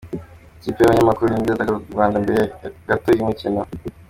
[0.57, 2.41] Ikipe y'Abanyamakuru b'imyidagaduro mu Rwanda mbere
[2.89, 3.61] gato y'umukino.